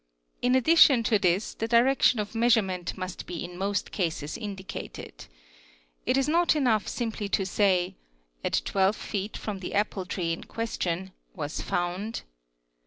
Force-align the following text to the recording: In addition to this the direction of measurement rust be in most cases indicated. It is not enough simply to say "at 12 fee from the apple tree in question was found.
In 0.41 0.55
addition 0.55 1.03
to 1.03 1.19
this 1.19 1.53
the 1.53 1.67
direction 1.67 2.17
of 2.19 2.33
measurement 2.33 2.95
rust 2.97 3.27
be 3.27 3.45
in 3.45 3.55
most 3.55 3.91
cases 3.91 4.35
indicated. 4.35 5.27
It 6.07 6.17
is 6.17 6.27
not 6.27 6.55
enough 6.55 6.87
simply 6.87 7.29
to 7.29 7.45
say 7.45 7.97
"at 8.43 8.63
12 8.65 8.95
fee 8.95 9.29
from 9.35 9.59
the 9.59 9.75
apple 9.75 10.07
tree 10.07 10.33
in 10.33 10.45
question 10.45 11.11
was 11.35 11.61
found. 11.61 12.23